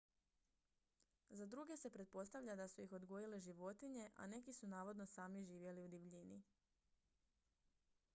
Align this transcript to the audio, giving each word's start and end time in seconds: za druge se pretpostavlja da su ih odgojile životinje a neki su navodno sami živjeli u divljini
za 1.29 1.45
druge 1.51 1.75
se 1.81 1.91
pretpostavlja 1.97 2.55
da 2.55 2.67
su 2.67 2.81
ih 2.81 2.93
odgojile 2.99 3.39
životinje 3.39 4.09
a 4.15 4.27
neki 4.27 4.53
su 4.53 4.67
navodno 4.67 5.05
sami 5.05 5.43
živjeli 5.43 5.83
u 5.83 5.87
divljini 5.87 6.41